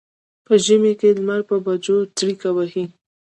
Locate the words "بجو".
1.65-1.97